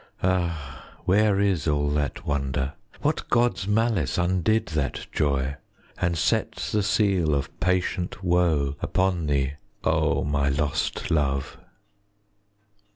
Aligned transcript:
Ah, 0.23 0.95
where 1.05 1.39
is 1.39 1.67
all 1.67 1.91
that 1.91 2.25
wonder? 2.25 2.73
What 3.03 3.29
god's 3.29 3.67
malice 3.67 4.17
Undid 4.17 4.69
that 4.69 5.05
joy 5.11 5.57
And 5.99 6.17
set 6.17 6.53
the 6.53 6.81
seal 6.81 7.35
of 7.35 7.55
patient 7.59 8.23
woe 8.23 8.75
upon 8.81 9.27
thee, 9.27 9.53
O 9.83 10.23
my 10.23 10.49
lost 10.49 11.11
love? 11.11 11.59